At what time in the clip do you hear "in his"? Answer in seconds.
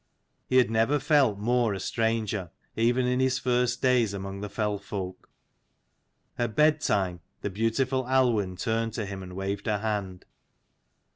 3.05-3.37